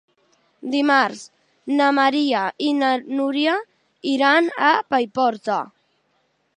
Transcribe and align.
Dimarts 0.75 1.19
na 1.81 1.89
Maria 1.99 2.41
i 2.71 2.71
na 2.79 2.89
Núria 3.19 3.55
iran 4.15 4.53
a 4.73 4.75
Paiporta. 4.95 5.63